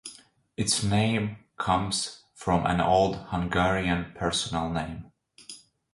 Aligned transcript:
Its 0.57 0.81
name 0.81 1.37
comes 1.59 2.23
from 2.33 2.65
an 2.65 2.81
old 2.81 3.17
Hungarian 3.27 4.13
personal 4.15 4.67
name. 4.71 5.11